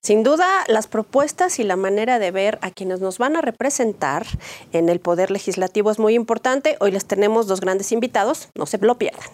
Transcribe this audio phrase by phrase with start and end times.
[0.00, 4.26] Sin duda, las propuestas y la manera de ver a quienes nos van a representar
[4.72, 6.76] en el Poder Legislativo es muy importante.
[6.80, 9.28] Hoy les tenemos dos grandes invitados, no se lo pierdan.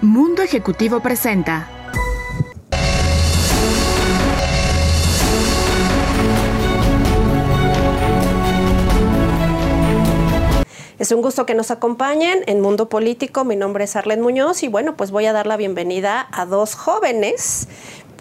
[0.00, 1.83] Mundo Ejecutivo presenta
[11.04, 13.44] Es un gusto que nos acompañen en Mundo Político.
[13.44, 16.76] Mi nombre es Arlen Muñoz y bueno, pues voy a dar la bienvenida a dos
[16.76, 17.68] jóvenes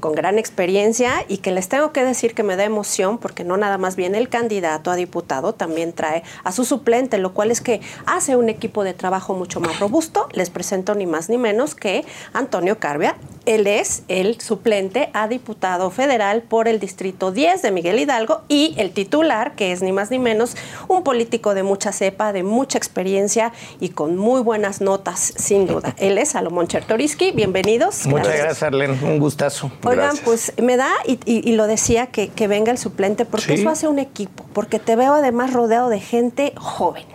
[0.03, 3.55] con gran experiencia y que les tengo que decir que me da emoción porque no
[3.55, 7.61] nada más viene el candidato a diputado, también trae a su suplente, lo cual es
[7.61, 10.27] que hace un equipo de trabajo mucho más robusto.
[10.33, 12.03] Les presento ni más ni menos que
[12.33, 13.15] Antonio Carbia.
[13.45, 18.73] Él es el suplente a diputado federal por el Distrito 10 de Miguel Hidalgo y
[18.77, 20.57] el titular, que es ni más ni menos
[20.89, 25.95] un político de mucha cepa, de mucha experiencia y con muy buenas notas, sin duda.
[25.97, 27.31] Él es Salomón Chertoriski.
[27.31, 28.05] Bienvenidos.
[28.05, 29.01] Muchas gracias, Arlen.
[29.03, 29.71] Un gustazo.
[29.83, 29.92] Oigan,
[30.23, 34.45] pues me da, y, lo decía, que, venga el suplente, porque eso hace un equipo,
[34.53, 37.05] porque te veo además rodeado de gente joven.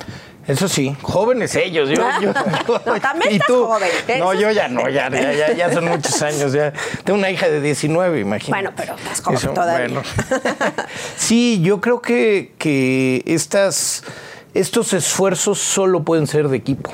[0.49, 1.91] Eso sí, jóvenes ellos.
[1.91, 3.91] Yo, no, también estás joven.
[4.19, 6.55] No, yo ya no, ya, ya, ya, son muchos años.
[6.55, 6.73] Ya.
[7.05, 8.51] Tengo una hija de 19, imagínate.
[8.51, 10.03] Bueno, pero estás joven todavía.
[11.17, 14.05] sí, yo creo que, que estas
[14.59, 16.91] estos esfuerzos solo pueden ser de equipo.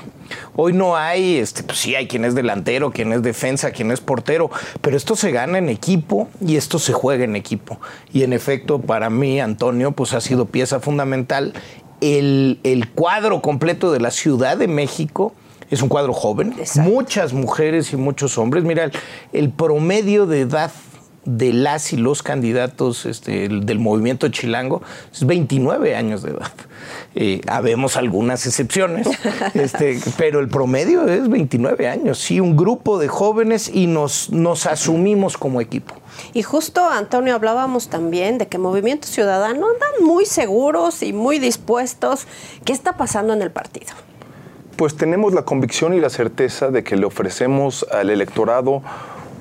[0.55, 4.03] Hoy no hay, este, pues sí hay quien es delantero, quien es defensa, quien es
[4.03, 4.51] portero,
[4.83, 7.81] pero esto se gana en equipo y esto se juega en equipo.
[8.13, 11.55] Y en efecto, para mí, Antonio, pues ha sido pieza fundamental.
[12.03, 12.59] El,
[12.95, 15.33] cuadro completo de la Ciudad de México
[15.71, 18.65] es un cuadro joven, muchas mujeres y muchos hombres.
[18.65, 18.91] Mira,
[19.33, 20.71] el promedio de edad
[21.25, 26.53] de las y los candidatos este, del movimiento chilango es 29 años de edad.
[27.15, 29.09] Eh, habemos algunas excepciones,
[29.55, 32.19] este, pero el promedio es 29 años.
[32.19, 35.95] Sí, un grupo de jóvenes y nos, nos asumimos como equipo.
[36.33, 42.27] Y justo, Antonio, hablábamos también de que Movimiento Ciudadano andan muy seguros y muy dispuestos.
[42.65, 43.93] ¿Qué está pasando en el partido?
[44.77, 48.83] Pues tenemos la convicción y la certeza de que le ofrecemos al electorado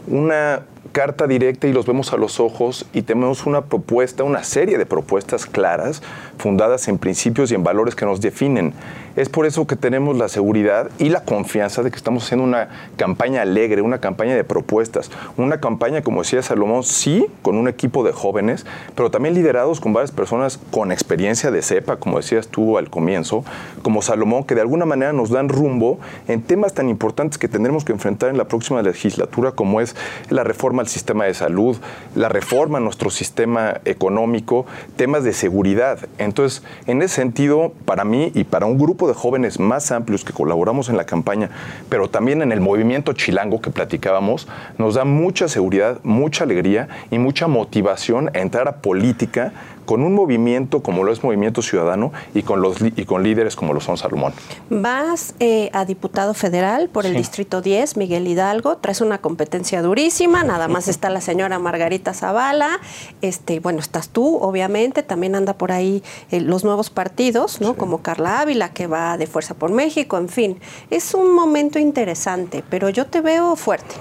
[0.08, 0.64] una
[0.94, 4.86] carta directa y los vemos a los ojos y tenemos una propuesta, una serie de
[4.86, 6.02] propuestas claras,
[6.38, 8.74] fundadas en principios y en valores que nos definen.
[9.16, 12.70] Es por eso que tenemos la seguridad y la confianza de que estamos haciendo una
[12.98, 18.04] campaña alegre, una campaña de propuestas, una campaña, como decía Salomón, sí, con un equipo
[18.04, 18.66] de jóvenes,
[18.96, 23.46] pero también liderados con varias personas con experiencia de cepa, como decías tú al comienzo,
[23.84, 27.86] como Salomón, que de alguna manera nos dan rumbo en temas tan importantes que tendremos
[27.86, 29.96] que enfrentar en la próxima legislatura, como es
[30.30, 31.78] la reforma al sistema de salud,
[32.16, 34.66] la reforma a nuestro sistema económico,
[34.96, 36.00] temas de seguridad.
[36.18, 40.34] Entonces, en ese sentido, para mí y para un grupo de jóvenes más amplios que
[40.34, 41.50] colaboramos en la campaña,
[41.90, 44.48] pero también en el movimiento chilango que platicábamos,
[44.78, 49.54] nos da mucha seguridad, mucha alegría y mucha motivación a entrar a política
[49.86, 53.74] con un movimiento como lo es Movimiento Ciudadano y con, los, y con líderes como
[53.74, 54.34] lo son Salomón.
[54.70, 60.44] Vas eh, a diputado federal por el Distrito 10, Miguel Hidalgo, traes una competencia durísima,
[60.44, 62.80] nada más está la señora Margarita Zavala,
[63.22, 67.76] este, bueno, estás tú, obviamente, también anda por ahí eh, los nuevos partidos, ¿no?
[67.76, 72.64] Como Carla Ávila, que va de Fuerza por México, en fin, es un momento interesante,
[72.70, 73.96] pero yo te veo fuerte.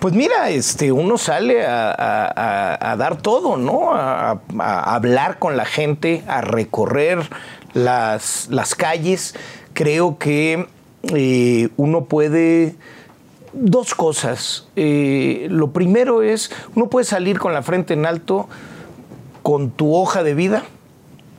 [0.00, 3.92] Pues mira, este, uno sale a, dar todo, ¿no?
[3.94, 4.40] A,
[4.94, 7.18] hablar con la gente, a recorrer
[7.74, 9.34] las, las calles.
[9.72, 10.68] Creo que
[11.14, 12.76] eh, uno puede
[13.52, 14.68] dos cosas.
[14.76, 18.48] Eh, lo primero es, uno puede salir con la frente en alto
[19.42, 20.62] con tu hoja de vida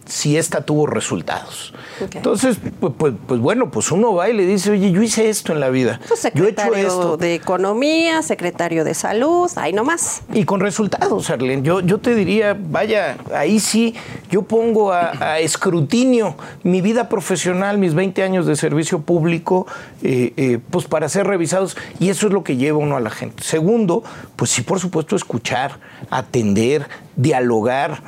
[0.09, 1.73] si esta tuvo resultados.
[1.99, 5.53] Entonces, pues, pues, pues, bueno, pues uno va y le dice, oye, yo hice esto
[5.53, 5.99] en la vida.
[6.07, 7.17] Pues yo he hecho esto.
[7.17, 10.23] de Economía, secretario de Salud, ahí nomás.
[10.33, 11.63] Y con resultados, Arlen.
[11.63, 13.93] Yo, yo te diría, vaya, ahí sí,
[14.31, 19.67] yo pongo a, escrutinio mi vida profesional, mis 20 años de servicio público,
[20.01, 21.77] eh, eh, pues para ser revisados.
[21.99, 23.43] Y eso es lo que lleva uno a la gente.
[23.43, 24.03] Segundo,
[24.35, 25.79] pues sí, por supuesto, escuchar,
[26.09, 28.01] atender, dialogar.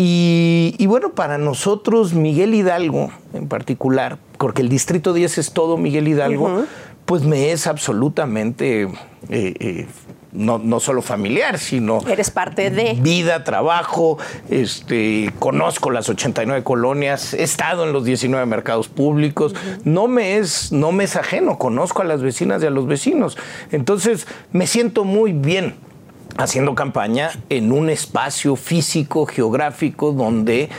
[0.00, 6.06] Y, bueno, para nosotros, Miguel Hidalgo en particular, porque el Distrito 10 es todo Miguel
[6.06, 6.66] Hidalgo,
[7.04, 8.88] pues me es absolutamente, eh,
[9.28, 9.86] eh,
[10.30, 11.98] no, no, solo familiar, sino...
[12.08, 12.96] Eres parte de...
[13.00, 14.18] Vida, trabajo,
[14.50, 20.70] este, conozco las 89 colonias, he estado en los 19 mercados públicos, no, me es,
[20.70, 23.36] no me es ajeno, conozco a las vecinas y a los vecinos.
[23.72, 25.74] Entonces, me siento muy bien
[26.38, 30.70] haciendo campaña en un espacio físico, geográfico, donde,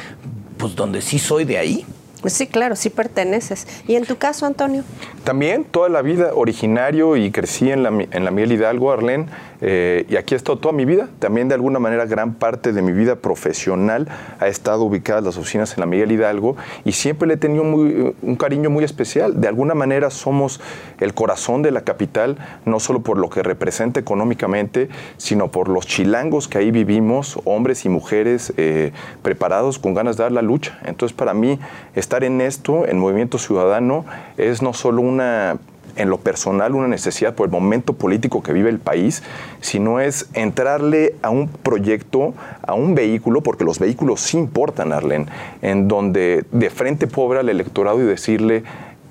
[0.58, 1.86] pues donde sí soy de ahí.
[2.26, 3.68] Sí, claro, sí perteneces.
[3.88, 4.84] ¿Y en tu caso, Antonio?
[5.24, 9.28] También toda la vida originario y crecí en la, en la Miguel Hidalgo, Arlén,
[9.62, 11.10] Eh, y aquí he estado toda mi vida.
[11.20, 14.08] También de alguna manera gran parte de mi vida profesional
[14.40, 17.64] ha estado ubicada en las oficinas en la Miguel Hidalgo y siempre le he tenido
[17.64, 19.40] un cariño muy especial.
[19.42, 20.62] De alguna manera somos
[21.00, 25.86] el corazón de la capital, no solo por lo que representa económicamente, sino por los
[25.86, 28.92] chilangos que ahí vivimos, hombres y mujeres eh,
[29.22, 30.80] preparados con ganas de dar la lucha.
[30.86, 31.60] Entonces para mí
[31.96, 34.06] estar en esto, en Movimiento Ciudadano,
[34.38, 35.58] es no solo una
[35.96, 39.24] en lo personal una necesidad por el momento político que vive el país,
[39.62, 45.28] sino es entrarle a un proyecto, a un vehículo, porque los vehículos sí importan, Arlen,
[45.62, 48.64] en donde de frente pobre al electorado y decirle,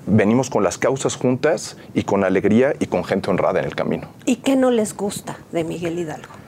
[0.05, 4.07] venimos con las causas juntas y con alegría y con gente honrada en el camino.
[4.25, 6.39] ¿Y qué no les gusta de Miguel Hidalgo?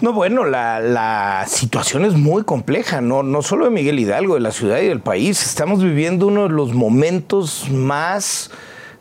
[0.00, 4.50] No, bueno, la, situación es muy compleja, no, no solo de Miguel Hidalgo, de la
[4.50, 5.42] ciudad y del país.
[5.44, 8.50] Estamos viviendo uno de los momentos más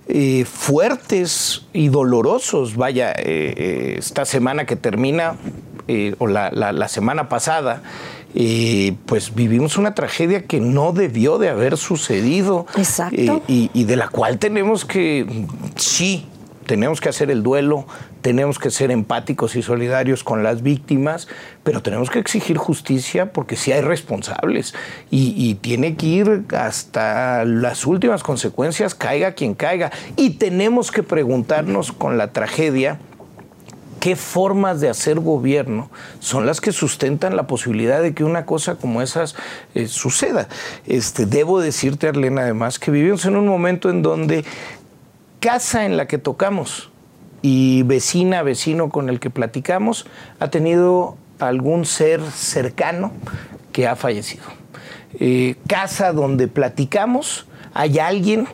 [0.08, 2.76] eh, fuertes y dolorosos.
[2.76, 5.38] Vaya, eh, eh, esta semana que termina,
[6.18, 7.84] o la, semana pasada,
[9.06, 12.66] pues vivimos una tragedia que no debió de haber sucedido.
[12.76, 13.42] Exacto.
[13.48, 15.46] Y, y, de la cual tenemos que,
[15.76, 16.28] sí,
[16.66, 17.86] tenemos que hacer el duelo,
[18.24, 21.28] tenemos que ser empáticos y solidarios con las víctimas,
[21.64, 24.74] pero tenemos que exigir justicia porque sí hay responsables
[25.12, 29.92] y, tiene que ir hasta las últimas consecuencias, caiga quien caiga.
[30.16, 32.98] Y tenemos que preguntarnos con la tragedia,
[34.00, 35.90] qué formas de hacer gobierno
[36.20, 39.36] son las que sustentan la posibilidad de que una cosa como esas
[39.76, 40.48] eh, suceda.
[40.86, 44.46] Este, debo decirte, Arlena, además, que vivimos en un momento en donde
[45.42, 46.93] casa en la que tocamos
[47.44, 50.08] y vecina, vecino con el que platicamos,
[50.40, 53.12] ha tenido algún ser cercano
[53.74, 54.46] que ha fallecido.
[55.20, 58.48] Eh, casa donde platicamos, hay alguien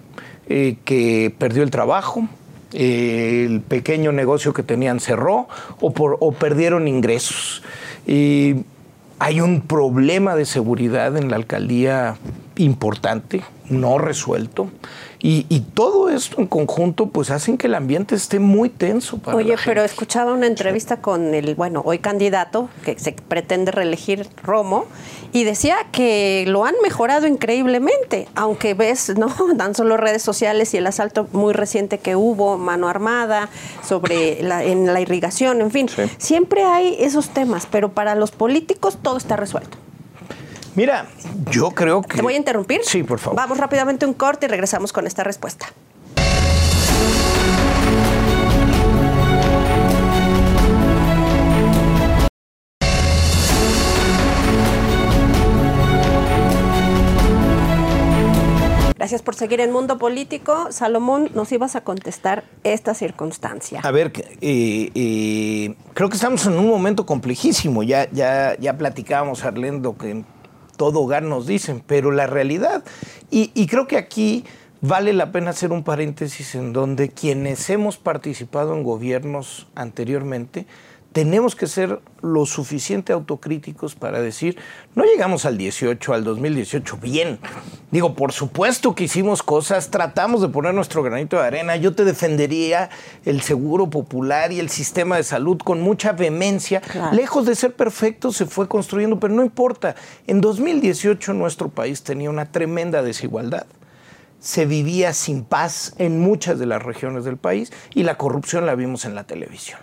[0.47, 2.27] eh, que perdió el trabajo,
[2.74, 5.47] eh, el pequeño negocio que tenían cerró
[5.80, 7.62] o, o perdieron ingresos.
[8.07, 12.18] hay un problema de seguridad en la alcaldía
[12.59, 14.69] importante, no resuelto.
[15.21, 19.56] Y, todo esto en conjunto pues hacen que el ambiente esté muy tenso para Oye,
[19.65, 24.85] pero escuchaba una entrevista con el, bueno, hoy candidato, que se pretende reelegir Romo,
[25.33, 29.33] y decía que lo han mejorado increíblemente, aunque ves, ¿no?
[29.56, 33.50] Dan solo redes sociales y el asalto muy reciente que hubo, mano armada,
[33.85, 35.89] sobre la, en la irrigación, en fin.
[36.17, 39.77] Siempre hay esos temas, pero para los políticos todo está resuelto.
[40.80, 41.08] Mira,
[41.52, 42.16] yo creo que...
[42.16, 42.80] ¿Te voy a interrumpir?
[42.86, 43.36] Sí, por favor.
[43.36, 45.66] Vamos rápidamente un corte y regresamos con esta respuesta.
[58.96, 60.72] Gracias por seguir en Mundo Político.
[60.72, 63.81] Salomón, nos ibas a contestar esta circunstancia.
[63.84, 67.84] A ver, eh, eh, creo que estamos en un momento complejísimo.
[67.84, 70.24] Ya, ya, ya platicábamos, Arlendo, que
[70.80, 72.86] todo hogar nos dicen, pero la realidad,
[73.30, 74.46] y, creo que aquí
[74.80, 80.68] vale la pena hacer un paréntesis en donde quienes hemos participado en gobiernos anteriormente,
[81.11, 84.57] tenemos que ser lo suficiente autocríticos para decir,
[84.94, 87.39] no llegamos al 18, al 2018 bien.
[87.91, 91.75] Digo, por supuesto que hicimos cosas, tratamos de poner nuestro granito de arena.
[91.77, 92.89] Yo te defendería
[93.25, 96.81] el seguro popular y el sistema de salud con mucha vehemencia.
[97.11, 99.95] Lejos de ser perfecto, se fue construyendo, pero no importa.
[100.28, 103.66] En 2018 nuestro país tenía una tremenda desigualdad
[104.42, 108.73] se vivía sin paz en muchas de las regiones del país y la corrupción la
[108.73, 109.81] vimos en la televisión.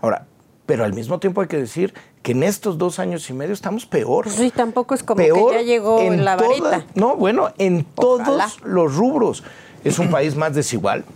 [0.00, 0.26] Ahora,
[0.68, 3.86] pero al mismo tiempo hay que decir que en estos dos años y medio estamos
[3.86, 4.28] peor.
[4.28, 6.84] Sí, tampoco es como que ya llegó en la varita.
[6.94, 9.44] no, bueno, en todos los rubros.
[9.82, 11.06] Es un país más desigual.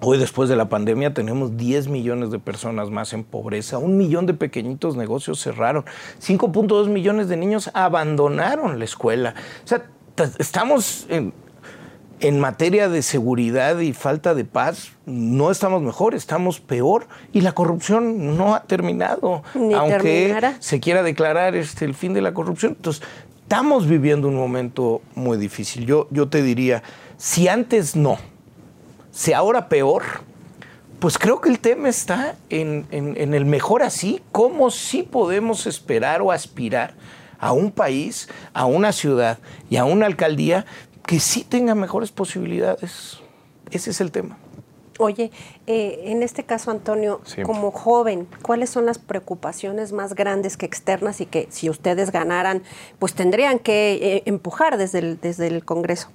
[0.00, 4.26] Hoy, después de la pandemia, tenemos 10 millones de personas más en pobreza, un millón
[4.26, 5.84] de pequeñitos negocios cerraron,
[6.20, 9.36] 5.2 millones de niños abandonaron la escuela.
[9.64, 9.86] O sea,
[10.40, 11.32] estamos en,
[12.20, 17.52] en materia de seguridad y falta de paz no estamos mejor, estamos peor y la
[17.52, 22.72] corrupción no ha terminado, aunque se quiera declarar este el fin de la corrupción.
[22.76, 23.02] Entonces,
[23.42, 25.86] estamos viviendo un momento muy difícil.
[25.86, 26.82] Yo, yo te diría,
[27.18, 28.16] si antes no,
[29.12, 30.02] si ahora peor,
[30.98, 36.22] pues creo que el tema está en, en el mejor así, cómo sí podemos esperar
[36.22, 36.94] o aspirar
[37.38, 40.64] a un país, a una ciudad y a una alcaldía
[41.06, 43.20] que sí tenga mejores posibilidades.
[43.70, 44.38] Ese es el tema.
[44.98, 45.30] Oye,
[45.66, 51.20] eh, en este caso, Antonio, como joven, ¿cuáles son las preocupaciones más grandes que externas
[51.20, 52.62] y que si ustedes ganaran,
[52.98, 56.08] pues tendrían que eh, empujar desde el, desde el Congreso?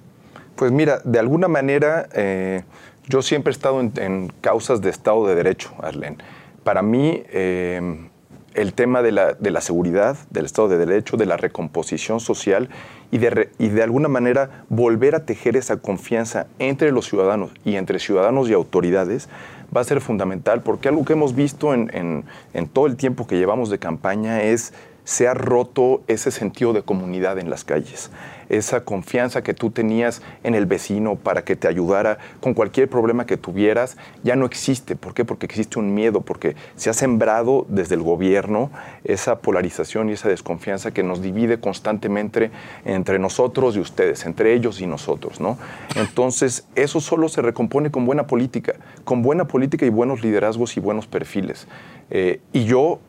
[0.56, 2.64] Pues mira, de alguna manera, eh,
[3.08, 6.18] yo siempre he estado en, en, causas de Estado de Derecho, Arlene
[6.62, 8.08] para mí, eh,
[8.54, 12.68] el tema de la, de la, seguridad, del Estado de Derecho, de la recomposición social
[13.10, 17.76] y de, y de alguna manera volver a tejer esa confianza entre los ciudadanos y
[17.76, 19.28] entre ciudadanos y autoridades
[19.74, 23.26] va a ser fundamental porque algo que hemos visto en, en, en todo el tiempo
[23.26, 24.72] que llevamos de campaña es
[25.04, 28.10] se ha roto ese sentido de comunidad en las calles,
[28.48, 33.26] esa confianza que tú tenías en el vecino para que te ayudara con cualquier problema
[33.26, 34.94] que tuvieras, ya no existe.
[34.94, 35.24] ¿Por qué?
[35.24, 38.70] Porque existe un miedo, porque se ha sembrado desde el gobierno
[39.04, 42.50] esa polarización y esa desconfianza que nos divide constantemente
[42.84, 45.58] entre nosotros y ustedes, entre ellos y nosotros, ¿no?
[45.96, 50.80] Entonces, eso solo se recompone con buena política, con buena política y buenos liderazgos y
[50.80, 51.66] buenos perfiles.
[52.10, 53.00] Eh, y yo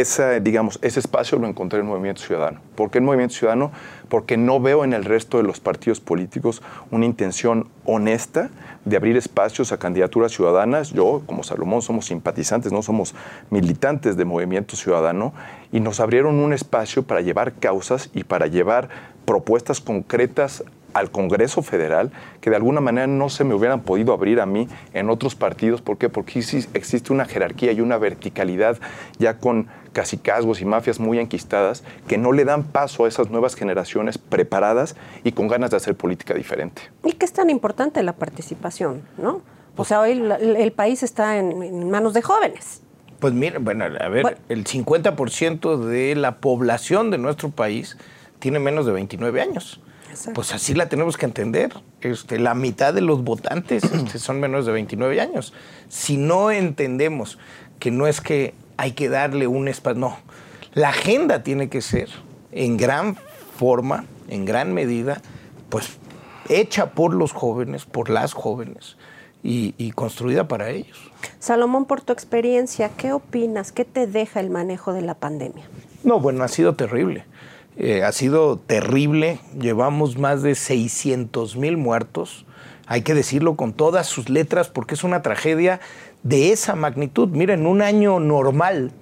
[0.00, 2.60] esa, digamos, ese espacio lo encontré en Movimiento Ciudadano.
[2.74, 3.70] ¿Por qué el Movimiento Ciudadano?
[4.08, 8.50] Porque no veo en el resto de los partidos políticos una intención honesta
[8.84, 10.90] de abrir espacios a candidaturas ciudadanas.
[10.90, 13.14] Yo, como Salomón, somos simpatizantes, no somos
[13.50, 15.32] militantes de Movimiento Ciudadano,
[15.70, 18.88] y nos abrieron un espacio para llevar causas y para llevar
[19.24, 22.10] propuestas concretas al Congreso Federal
[22.40, 25.82] que de alguna manera no se me hubieran podido abrir a mí en otros partidos.
[25.82, 26.08] ¿Por qué?
[26.08, 28.78] Porque existe una jerarquía y una verticalidad
[29.18, 33.54] ya con casicazgos y mafias muy enquistadas que no le dan paso a esas nuevas
[33.54, 36.82] generaciones preparadas y con ganas de hacer política diferente.
[37.04, 39.02] ¿Y qué es tan importante la participación?
[39.18, 39.42] ¿no?
[39.76, 42.82] O sea, hoy el, el país está en, en, manos de jóvenes.
[43.18, 44.36] Pues mira, bueno, a ver, bueno.
[44.48, 47.96] el 50% de la población de nuestro país
[48.38, 49.80] tiene menos de 29 años.
[50.34, 51.72] Pues así la tenemos que entender.
[52.00, 55.52] Este, la mitad de los votantes este, son menores de 29 años.
[55.88, 57.38] Si no entendemos
[57.78, 60.18] que no es que hay que darle un espacio, no.
[60.72, 62.08] La agenda tiene que ser
[62.52, 63.16] en gran
[63.56, 65.20] forma, en gran medida,
[65.68, 65.98] pues
[66.48, 68.96] hecha por los jóvenes, por las jóvenes
[69.42, 70.98] y, y construida para ellos.
[71.38, 73.70] Salomón, por tu experiencia, ¿qué opinas?
[73.72, 75.64] ¿Qué te deja el manejo de la pandemia?
[76.02, 77.24] No, bueno, ha sido terrible.
[77.76, 79.40] Eh, ha sido terrible.
[79.58, 82.46] Llevamos más de 600 mil muertos.
[82.86, 85.80] Hay que decirlo con todas sus letras porque es una tragedia
[86.22, 87.28] de esa magnitud.
[87.28, 88.92] Miren, un año normal,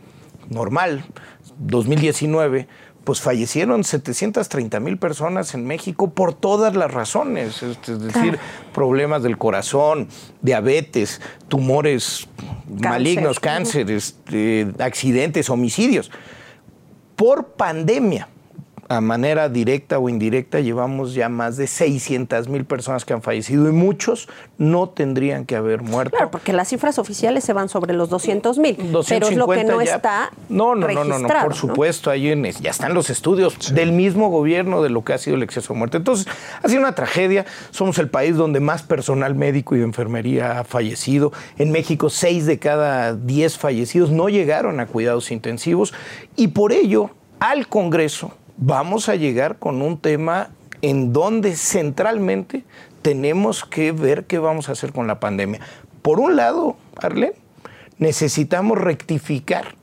[0.49, 1.05] normal,
[1.59, 2.69] 2019,
[3.05, 8.38] pues fallecieron 730 mil personas en México por todas las razones, es decir,
[8.73, 10.09] problemas del corazón,
[10.41, 12.29] diabetes, tumores
[12.69, 12.88] Cáncer.
[12.88, 16.12] malignos, cánceres, eh, accidentes, homicidios,
[17.17, 18.29] por pandemia
[18.93, 23.69] a manera directa o indirecta, llevamos ya más de 600 mil personas que han fallecido
[23.69, 26.15] y muchos no tendrían que haber muerto.
[26.17, 28.77] Claro, porque las cifras oficiales se van sobre los 200 mil,
[29.09, 32.29] pero es lo que no ya, está no, no, no, no, no, por supuesto, ahí
[32.29, 33.73] en, ya están los estudios sí.
[33.73, 35.97] del mismo gobierno de lo que ha sido el exceso de muerte.
[35.97, 36.27] Entonces,
[36.63, 37.47] ha sido una tragedia.
[37.71, 41.33] Somos el país donde más personal médico y de enfermería ha fallecido.
[41.57, 45.95] En México, 6 de cada 10 fallecidos no llegaron a cuidados intensivos
[46.37, 48.33] y por ello al Congreso
[48.64, 50.50] vamos a llegar con un tema
[50.83, 52.64] en donde centralmente
[53.02, 55.61] tenemos que ver qué vamos a hacer con la pandemia.
[56.00, 57.33] Por un lado, Arlen,
[57.99, 59.75] necesitamos rectificar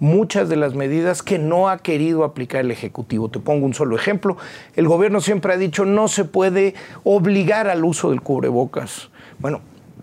[0.00, 3.28] muchas de las medidas que no ha querido aplicar el Ejecutivo.
[3.28, 4.36] Te pongo un solo ejemplo.
[4.74, 6.74] El gobierno siempre ha dicho no se puede
[7.04, 9.10] obligar al uso del cubrebocas.
[9.38, 9.60] Bueno,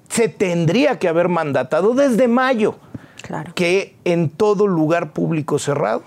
[0.07, 2.75] se tendría que haber mandatado desde mayo
[3.21, 3.51] claro.
[3.55, 6.03] que en todo lugar público cerrado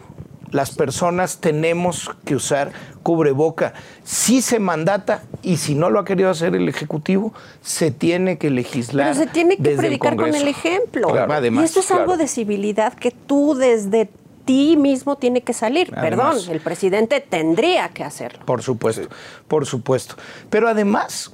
[0.54, 2.70] las personas tenemos que usar
[3.02, 3.74] cubreboca.
[4.04, 8.50] Si se mandata y si no lo ha querido hacer el Ejecutivo, se tiene que
[8.50, 9.12] legislar.
[9.12, 11.08] Pero se tiene que desde predicar el con el ejemplo.
[11.08, 14.08] Claro, además, y esto es algo de civilidad que tú desde
[14.44, 15.92] ti mismo tiene que salir.
[15.96, 16.36] Además.
[16.36, 18.46] Perdón, el presidente tendría que hacerlo.
[18.46, 19.08] Por supuesto,
[19.48, 20.14] por supuesto.
[20.50, 21.32] Pero además,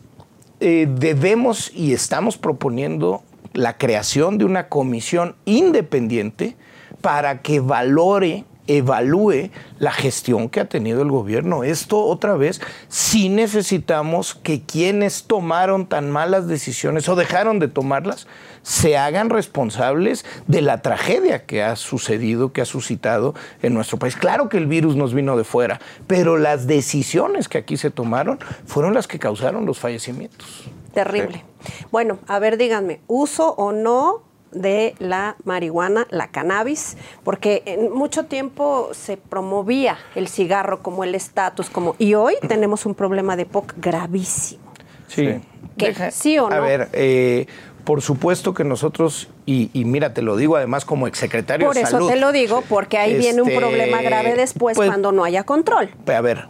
[0.60, 3.22] eh, debemos y estamos proponiendo
[3.52, 6.56] la creación de una comisión independiente
[7.02, 11.64] para que valore evalúe la gestión que ha tenido el gobierno.
[11.64, 18.26] Esto otra vez, sí necesitamos que quienes tomaron tan malas decisiones o dejaron de tomarlas,
[18.62, 24.16] se hagan responsables de la tragedia que ha sucedido, que ha suscitado en nuestro país.
[24.16, 28.38] Claro que el virus nos vino de fuera, pero las decisiones que aquí se tomaron
[28.66, 30.64] fueron las que causaron los fallecimientos.
[30.92, 31.44] Terrible.
[31.64, 31.72] Sí.
[31.90, 38.24] Bueno, a ver, díganme, ¿uso o no de la marihuana, la cannabis, porque en mucho
[38.24, 43.46] tiempo se promovía el cigarro como el estatus, como y hoy tenemos un problema de
[43.46, 44.62] POC gravísimo.
[45.08, 45.40] Sí.
[45.76, 45.86] ¿Qué?
[45.86, 46.54] Deja, ¿Sí o no?
[46.54, 47.46] A ver, eh,
[47.84, 51.82] por supuesto que nosotros, y, y, mira, te lo digo además como exsecretario por de
[51.82, 52.08] eso Salud.
[52.08, 55.44] te lo digo, porque ahí este, viene un problema grave después pues, cuando no haya
[55.44, 55.90] control.
[56.06, 56.46] A ver,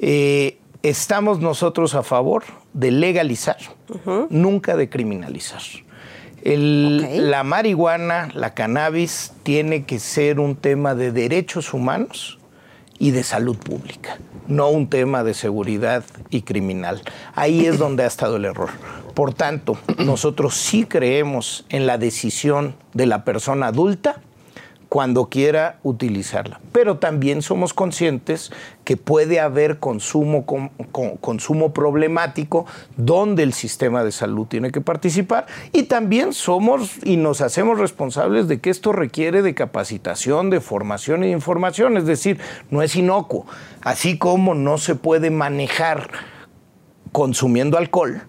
[0.00, 3.56] eh, estamos nosotros a favor de legalizar,
[3.88, 4.26] uh -huh.
[4.30, 5.62] nunca de criminalizar.
[6.52, 12.38] El- La marihuana, la cannabis, tiene que ser un tema de derechos humanos
[12.98, 17.02] y de salud pública, no un tema de seguridad y criminal.
[17.34, 18.70] Ahí es donde ha estado el error.
[19.14, 24.20] Por tanto, nosotros sí creemos en la decisión de la persona adulta
[24.96, 26.58] cuando quiera utilizarla.
[26.72, 28.50] Pero también somos conscientes
[28.82, 32.64] que puede haber consumo, con- con- consumo problemático
[32.96, 38.48] donde el sistema de salud tiene que participar y también somos y nos hacemos responsables
[38.48, 42.38] de que esto requiere de capacitación, de formación y de información, es decir,
[42.70, 43.44] no es inocuo.
[43.82, 46.08] Así como no se puede manejar
[47.12, 48.22] consumiendo alcohol,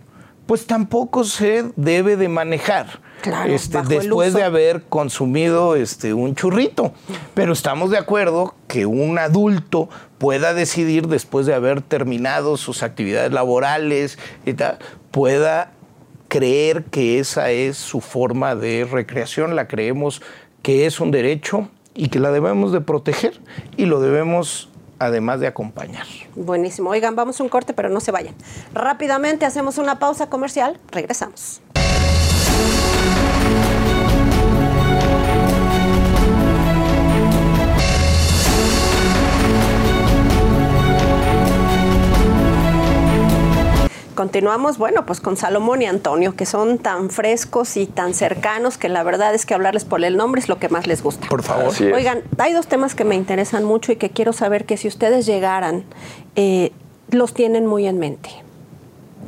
[0.45, 3.06] pues tampoco se debe de manejar.
[3.21, 6.93] Claro, este, después de haber consumido este, un churrito.
[7.33, 13.31] Pero estamos de acuerdo que un adulto pueda decidir, después de haber terminado sus actividades
[13.31, 14.79] laborales, y tal,
[15.11, 15.71] pueda
[16.27, 20.21] creer que esa es su forma de recreación, la creemos
[20.61, 23.39] que es un derecho y que la debemos de proteger
[23.77, 24.69] y lo debemos
[24.99, 26.05] además de acompañar.
[26.35, 26.89] Buenísimo.
[26.89, 28.35] Oigan, vamos a un corte, pero no se vayan.
[28.73, 30.79] Rápidamente hacemos una pausa comercial.
[30.91, 31.61] Regresamos.
[44.17, 48.89] Continuamos, bueno, pues con Salomón y Antonio, que son tan frescos y tan cercanos que
[48.89, 51.27] la verdad es que hablarles por el nombre es lo que más les gusta.
[51.29, 51.67] Por favor.
[51.67, 51.93] Así es.
[51.93, 55.27] Oigan, hay dos temas que me interesan mucho y que quiero saber que si ustedes
[55.27, 55.83] llegaran,
[56.35, 56.71] eh,
[57.11, 58.31] los tienen muy en mente.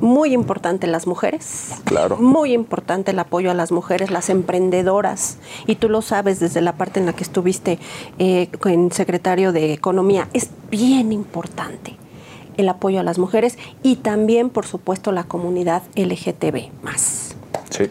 [0.02, 1.74] Muy importante las mujeres.
[1.84, 2.18] Claro.
[2.18, 5.38] Muy importante el apoyo a las mujeres, las emprendedoras.
[5.68, 7.78] Y tú lo sabes desde la parte en la que estuviste
[8.18, 10.28] eh, con secretario de Economía.
[10.34, 11.99] Es bien importante
[12.60, 17.36] el apoyo a las mujeres y también, por supuesto, la comunidad LGTB más.
[17.70, 17.86] Sí.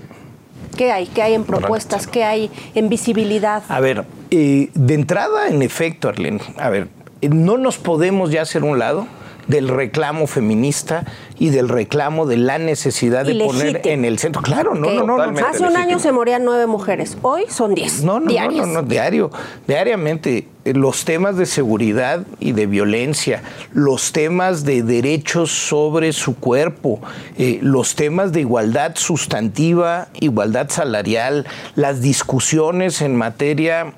[0.76, 1.06] ¿Qué hay?
[1.06, 2.06] ¿Qué hay en propuestas?
[2.06, 3.62] ¿Qué hay en visibilidad?
[3.68, 6.88] A ver, eh, de entrada, en efecto, Arlene, a ver,
[7.20, 9.06] eh, no nos podemos ya hacer un lado
[9.48, 11.04] del reclamo feminista
[11.38, 14.42] y del reclamo de la necesidad de poner en el centro.
[14.42, 15.46] Claro, no, no, no, no.
[15.46, 18.04] Hace un año se morían nueve mujeres, hoy son diez.
[18.04, 19.30] No, no, no, no, no, diario,
[19.66, 20.46] diariamente.
[20.74, 27.00] Los temas de seguridad y de violencia, los temas de derechos sobre su cuerpo,
[27.36, 33.92] eh, los temas de igualdad sustantiva, igualdad salarial, las discusiones en materia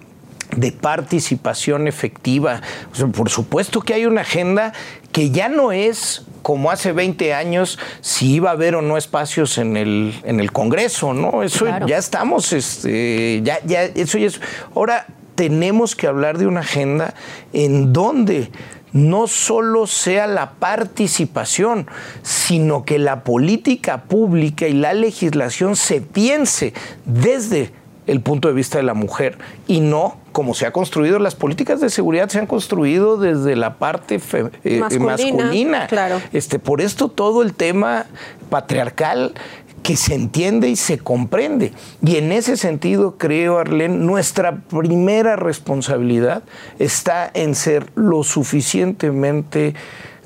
[0.56, 2.60] de participación efectiva.
[2.92, 4.72] O sea, por supuesto que hay una agenda
[5.12, 9.58] que ya no es como hace 20 años si iba a haber o no espacios
[9.58, 11.42] en el, en el Congreso, ¿no?
[11.42, 11.86] Eso Claro.
[11.86, 14.40] ya estamos, este, ya, ya, eso ya es.
[14.74, 15.06] Ahora
[15.40, 17.14] tenemos que hablar de una agenda
[17.54, 18.50] en donde
[18.92, 21.86] no solo sea la participación,
[22.22, 26.74] sino que la política pública y la legislación se piense
[27.06, 27.72] desde
[28.06, 31.80] el punto de vista de la mujer y no como se ha construido las políticas
[31.80, 35.86] de seguridad se han construido desde la parte fe- eh, Masculina, masculina.
[35.86, 36.20] claro.
[36.34, 38.04] Este, por esto todo el tema
[38.50, 39.32] patriarcal
[39.82, 41.72] que se entiende y se comprende.
[42.04, 46.42] Y en ese sentido, creo, Arlene, nuestra primera responsabilidad
[46.78, 49.74] está en ser lo suficientemente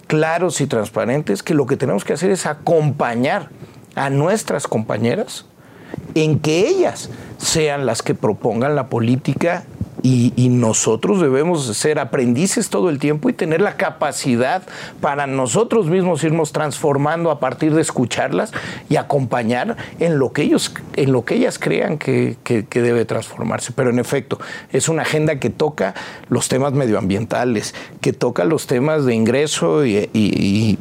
[0.07, 3.51] claros y transparentes que lo que tenemos que hacer es acompañar
[3.95, 5.47] a nuestras compañeras
[6.15, 9.65] en que ellas sean las que propongan la política
[10.03, 14.63] y, nosotros debemos ser aprendices todo el tiempo y tener la capacidad
[15.01, 18.53] para nosotros mismos irnos transformando a partir de escucharlas
[18.89, 23.73] y acompañar en lo que ellos, en lo que ellas crean que, que- debe transformarse.
[23.73, 24.39] Pero en efecto,
[24.73, 25.95] es una agenda que toca
[26.29, 30.79] los temas medioambientales, que toca los temas de ingreso y,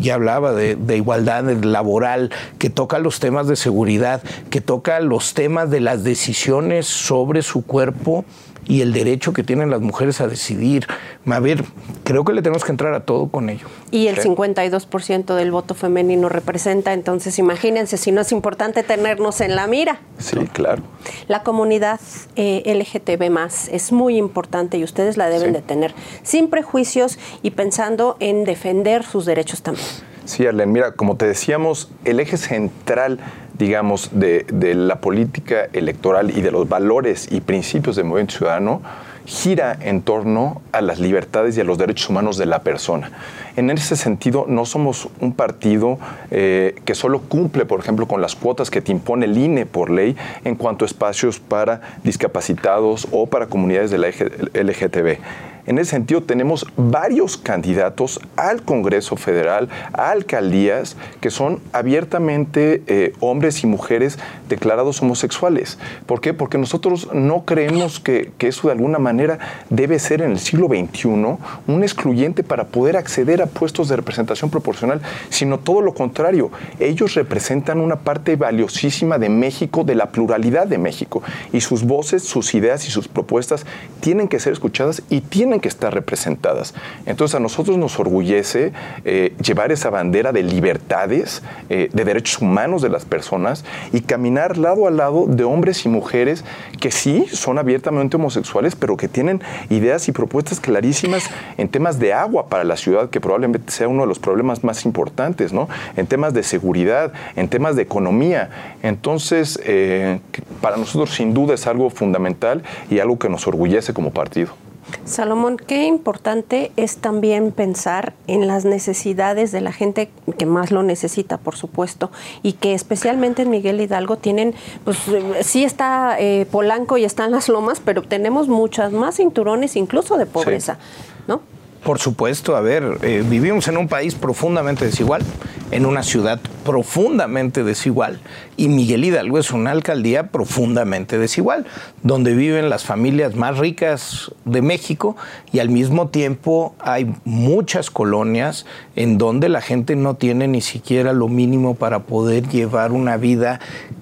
[0.00, 5.70] ya hablaba de igualdad laboral, que toca los temas de seguridad, que toca los temas
[5.70, 8.24] de las decisiones sobre su cuerpo
[8.68, 10.86] y el derecho que tienen las mujeres a decidir.
[11.26, 11.64] A ver,
[12.04, 13.66] creo que le tenemos que entrar a todo con ello.
[13.90, 14.22] Y el Sí.
[14.28, 20.00] 52% del voto femenino representa, entonces imagínense si no es importante tenernos en la mira.
[20.18, 20.82] Sí, claro.
[21.28, 22.00] La comunidad
[22.36, 25.54] eh, LGTB más es muy importante y ustedes la deben Sí.
[25.54, 29.86] de tener sin prejuicios y pensando en defender sus derechos también.
[30.24, 33.20] Sí, Arlen, mira, como te decíamos, el eje central,
[33.58, 38.82] digamos, de, de la política electoral y de los valores y principios del movimiento ciudadano
[39.26, 43.10] gira en torno a las libertades y a los derechos humanos de la persona.
[43.56, 45.98] En ese sentido, no somos un partido
[46.30, 49.90] eh, que solo cumple, por ejemplo, con las cuotas que te impone el INE por
[49.90, 55.18] ley en cuanto a espacios para discapacitados o para comunidades de la LGTB.
[55.66, 63.12] En ese sentido, tenemos varios candidatos al Congreso Federal, a alcaldías, que son abiertamente eh,
[63.20, 65.78] hombres y mujeres declarados homosexuales.
[66.06, 66.34] ¿Por qué?
[66.34, 70.68] Porque nosotros no creemos que, que eso de alguna manera debe ser en el siglo
[70.68, 75.00] XXI un excluyente para poder acceder a puestos de representación proporcional,
[75.30, 76.50] sino todo lo contrario.
[76.78, 82.22] Ellos representan una parte valiosísima de México, de la pluralidad de México, y sus voces,
[82.22, 83.66] sus ideas y sus propuestas
[84.00, 86.74] tienen que ser escuchadas y tienen que estar representadas.
[87.06, 88.72] Entonces a nosotros nos orgullece
[89.04, 94.58] eh, llevar esa bandera de libertades, eh, de derechos humanos de las personas y caminar
[94.58, 96.44] lado a lado de hombres y mujeres
[96.80, 101.24] que sí son abiertamente homosexuales, pero que tienen ideas y propuestas clarísimas
[101.56, 104.84] en temas de agua para la ciudad, que probablemente sea uno de los problemas más
[104.84, 105.68] importantes, ¿no?
[105.96, 108.50] En temas de seguridad, en temas de economía.
[108.82, 110.20] Entonces, eh,
[110.60, 114.65] para nosotros sin duda es algo fundamental y algo que nos orgullece como partido.
[115.04, 120.82] Salomón, qué importante es también pensar en las necesidades de la gente que más lo
[120.82, 122.10] necesita, por supuesto,
[122.42, 124.98] y que especialmente en Miguel Hidalgo tienen, pues
[125.42, 130.26] sí está eh, Polanco y están las lomas, pero tenemos muchas más cinturones incluso de
[130.26, 130.78] pobreza,
[131.26, 131.40] ¿no?
[131.86, 135.22] Por supuesto, a ver, eh, vivimos en un país profundamente desigual,
[135.70, 138.18] en una ciudad profundamente desigual,
[138.56, 141.64] y Miguel Hidalgo es una alcaldía profundamente desigual,
[142.02, 145.14] donde viven las familias más ricas de México
[145.52, 151.12] y al mismo tiempo hay muchas colonias en donde la gente no tiene ni siquiera
[151.12, 153.60] lo mínimo para poder llevar una vida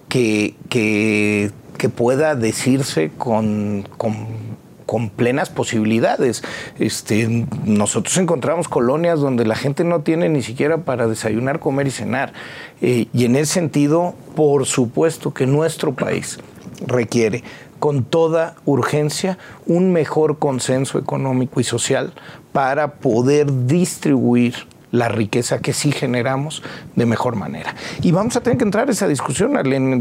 [0.08, 4.54] que, que, que pueda decirse con, con
[4.86, 6.42] con plenas posibilidades.
[6.78, 11.90] Este, nosotros encontramos colonias donde la gente no tiene ni siquiera para desayunar, comer y
[11.90, 12.32] cenar.
[12.80, 16.38] Eh, y en ese sentido, por supuesto que nuestro país
[16.86, 17.44] requiere
[17.78, 22.14] con toda urgencia un mejor consenso económico y social
[22.52, 24.54] para poder distribuir
[24.90, 26.62] la riqueza que sí generamos
[26.94, 27.74] de mejor manera.
[28.00, 29.52] Y vamos a tener que entrar a esa discusión,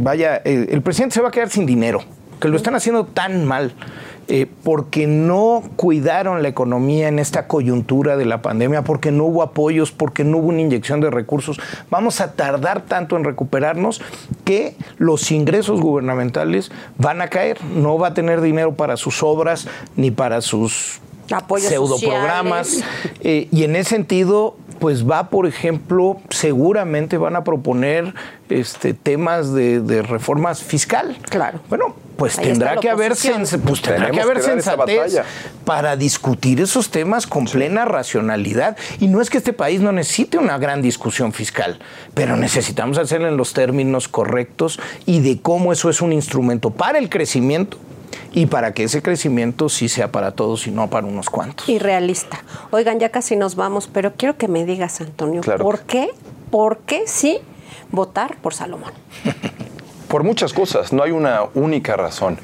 [0.04, 2.04] Vaya, el, el presidente se va a quedar sin dinero,
[2.44, 3.74] que lo están haciendo tan mal.
[4.30, 9.44] Eh, porque no cuidaron la economía en esta coyuntura de la pandemia, porque no hubo
[9.44, 11.60] apoyos, porque no hubo una inyección de recursos.
[11.90, 14.02] Vamos a tardar tanto en recuperarnos
[14.46, 17.64] que los ingresos gubernamentales van a caer.
[17.64, 21.02] No va a tener dinero para sus obras ni para sus
[21.32, 22.84] Apoyos pseudoprogramas.
[23.22, 28.14] Eh, y en ese sentido, pues va, por ejemplo, seguramente van a proponer
[28.50, 31.18] este, temas de, de reformas fiscal.
[31.30, 31.60] Claro.
[31.70, 33.14] Bueno, pues tendrá que, haber
[33.66, 35.20] pues tendrá que haber sensatez
[35.66, 38.78] para discutir esos temas con plena racionalidad.
[39.00, 41.80] Y no es que este país no necesite una gran discusión fiscal,
[42.14, 47.00] pero necesitamos hacerlo en los términos correctos y de cómo eso es un instrumento para
[47.00, 47.78] el crecimiento
[48.32, 51.68] y para que ese crecimiento sí sea para todos y no para unos cuantos.
[51.70, 52.44] Y realista.
[52.72, 56.10] Oigan, ya casi nos vamos, pero quiero que me digas, Antonio, ¿por qué?
[56.50, 57.40] ¿Por qué sí
[57.92, 58.92] votar por Salomón?
[60.08, 62.38] Por muchas cosas, no hay una única razón.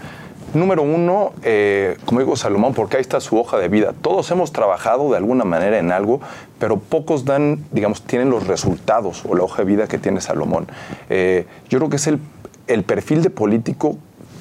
[0.55, 3.93] Número uno, eh, como digo Salomón, porque ahí está su hoja de vida.
[4.01, 6.19] Todos hemos trabajado de alguna manera en algo,
[6.57, 10.65] pero pocos dan, digamos, tienen los resultados o la hoja de vida que tiene Salomón.
[11.11, 12.19] Eh, yo creo que es el,
[12.65, 13.99] el perfil de político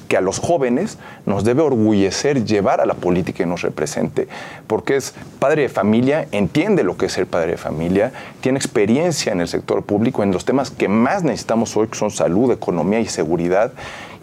[0.09, 4.27] que a los jóvenes nos debe orgullecer llevar a la política y nos represente,
[4.67, 9.31] porque es padre de familia, entiende lo que es ser padre de familia, tiene experiencia
[9.31, 12.99] en el sector público, en los temas que más necesitamos hoy, que son salud, economía
[12.99, 13.71] y seguridad,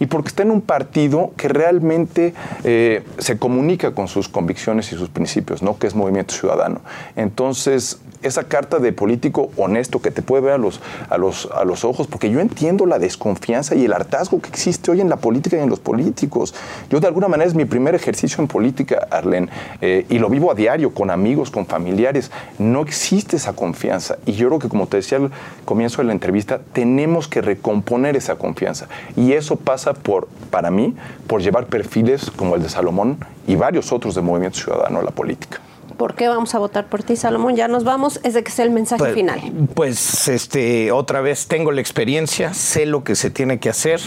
[0.01, 4.97] y porque está en un partido que realmente eh, se comunica con sus convicciones y
[4.97, 5.79] sus principios, ¿no?
[5.79, 6.81] que es Movimiento Ciudadano.
[7.17, 11.65] Entonces, esa carta de político honesto que te puede ver a los, a los, a
[11.65, 15.17] los ojos, porque yo entiendo la desconfianza y el hartazgo que existe hoy en la
[15.17, 16.55] política y en los políticos.
[16.91, 19.49] Yo de alguna manera es mi primer ejercicio en política, Arlen,
[19.81, 22.31] eh, y lo vivo a diario con amigos, con familiares.
[22.59, 24.19] No existe esa confianza.
[24.27, 25.31] Y yo creo que, como te decía al
[25.65, 28.89] comienzo de la entrevista, tenemos que recomponer esa confianza.
[29.17, 30.95] Y eso pasa por, para mí,
[31.27, 35.11] por llevar perfiles como el de Salomón y varios otros de Movimiento Ciudadano a la
[35.11, 35.61] política.
[35.97, 37.57] ¿Por qué vamos a votar por ti, Salomón?
[37.57, 39.41] Ya nos vamos, es de que sea el mensaje pues, final.
[39.75, 44.01] Pues este, otra vez tengo la experiencia, sé lo que se tiene que hacer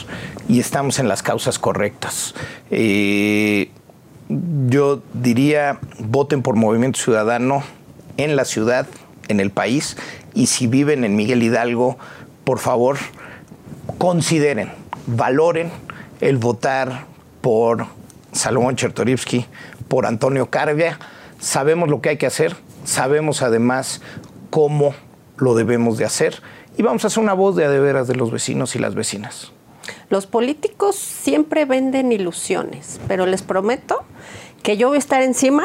[0.48, 2.36] y estamos en las causas correctas.
[2.70, 3.72] Eh,
[4.68, 7.64] yo diría, voten por Movimiento Ciudadano
[8.18, 8.86] en la ciudad,
[9.28, 9.98] en el país,
[10.36, 11.98] y si viven en Miguel Hidalgo,
[12.44, 12.98] por favor,
[13.98, 14.72] consideren,
[15.16, 15.72] valoren
[16.22, 17.06] el votar
[17.42, 17.86] por
[18.32, 19.46] Salomón Chertorivsky,
[19.88, 21.00] por Antonio Carvia
[21.40, 24.02] sabemos lo que hay que hacer, sabemos además
[24.50, 24.94] cómo
[25.38, 26.42] lo debemos de hacer
[26.78, 29.52] y vamos a hacer una voz de adeveras de los vecinos y las vecinas.
[30.10, 34.04] Los políticos siempre venden ilusiones, pero les prometo
[34.64, 35.64] que yo voy a estar encima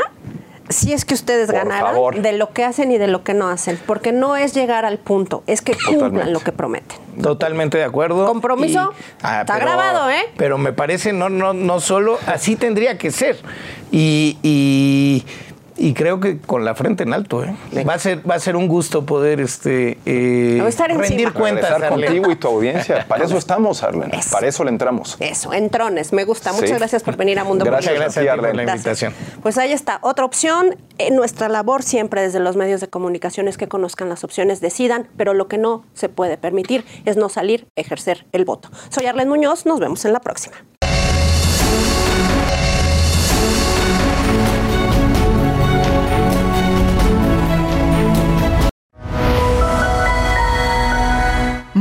[0.68, 2.20] si es que ustedes Por ganaran favor.
[2.20, 4.98] de lo que hacen y de lo que no hacen, porque no es llegar al
[4.98, 6.32] punto, es que cumplan Totalmente.
[6.32, 6.98] lo que prometen.
[7.22, 8.26] Totalmente de acuerdo.
[8.26, 8.92] ¿Compromiso?
[9.18, 10.24] Está grabado, ¿eh?
[10.36, 13.36] Pero me parece, no, no, no solo, así tendría que ser.
[13.92, 15.24] Y, y,
[15.76, 17.54] y creo que con la frente en alto, ¿eh?
[17.88, 21.70] Va a ser, va a ser un gusto poder este, eh, estar rendir cuentas.
[21.70, 22.06] Regresar Arlen.
[22.06, 23.04] contigo y tu audiencia.
[23.08, 24.12] Para eso estamos, Arlen.
[24.14, 24.30] Eso.
[24.32, 25.16] Para eso le entramos.
[25.20, 26.52] Eso, en trones, me gusta.
[26.52, 26.76] Muchas Sí.
[26.76, 27.94] gracias por venir a Mundo Gracias.
[27.94, 28.56] Gracias a ti por Arlen.
[28.56, 29.02] la Gracias.
[29.02, 29.40] invitación.
[29.42, 30.76] Pues ahí está, otra opción.
[30.98, 35.08] En nuestra labor siempre desde los medios de comunicación es que conozcan las opciones, decidan,
[35.16, 38.70] pero lo que no se puede permitir es no salir a ejercer el voto.
[38.90, 40.54] Soy Arlen Muñoz, nos vemos en la próxima.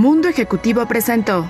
[0.04, 1.50] Mundo Ejecutivo presentó